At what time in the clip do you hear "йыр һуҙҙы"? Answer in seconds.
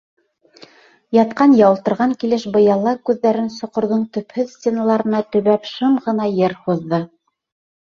6.41-7.05